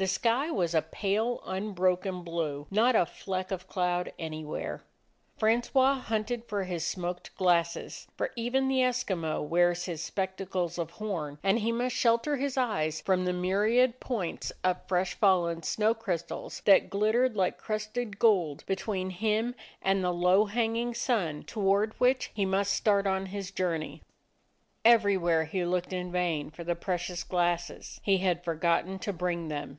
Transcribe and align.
The 0.00 0.06
sky 0.06 0.50
was 0.50 0.74
a 0.74 0.80
pale, 0.80 1.42
unbroken 1.44 2.22
blue; 2.22 2.66
not 2.70 2.96
a 2.96 3.04
fleck 3.04 3.50
of 3.50 3.68
cloud 3.68 4.14
anywhere. 4.18 4.82
Fran 5.36 5.58
89 5.58 5.60
DOG 5.60 5.66
HEROES 5.66 5.66
OF 5.66 5.74
MANY 5.74 5.88
LANDS 5.88 6.00
9ois 6.00 6.08
hunted 6.08 6.44
for 6.48 6.64
his 6.64 6.86
smoked 6.86 7.36
glasses, 7.36 8.06
for 8.16 8.30
even 8.34 8.68
the 8.68 8.78
Eskimo 8.80 9.46
wears 9.46 9.84
his 9.84 10.02
spectacles 10.02 10.78
of 10.78 10.92
horn 10.92 11.36
and 11.42 11.58
he 11.58 11.70
must 11.70 11.94
shelter 11.96 12.38
his 12.38 12.56
eyes 12.56 13.02
from 13.02 13.26
the 13.26 13.34
myriad 13.34 14.00
points 14.00 14.52
of 14.64 14.78
fresh 14.88 15.12
fallen 15.16 15.62
snow 15.62 15.92
crystals 15.92 16.62
that 16.64 16.88
glit 16.88 17.12
tered 17.14 17.36
like 17.36 17.58
crusted 17.58 18.18
gold 18.18 18.64
between 18.64 19.10
him 19.10 19.54
and 19.82 20.02
the 20.02 20.14
low 20.14 20.46
hanging 20.46 20.94
sun, 20.94 21.42
toward 21.42 21.92
which 22.00 22.30
he 22.32 22.46
must 22.46 22.72
start 22.72 23.06
on 23.06 23.26
his 23.26 23.50
journey. 23.50 24.00
Everywhere 24.82 25.44
he 25.44 25.62
looked 25.66 25.92
in 25.92 26.10
vain 26.10 26.48
for 26.50 26.64
the 26.64 26.74
precious 26.74 27.22
glasses. 27.22 28.00
He 28.02 28.16
had 28.16 28.42
for 28.42 28.54
gotten 28.54 28.98
to 29.00 29.12
bring 29.12 29.48
them! 29.48 29.78